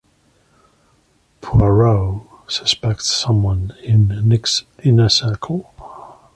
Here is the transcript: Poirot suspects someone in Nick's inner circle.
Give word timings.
Poirot 1.41 2.23
suspects 2.47 3.05
someone 3.05 3.75
in 3.83 4.07
Nick's 4.27 4.63
inner 4.83 5.09
circle. 5.09 5.75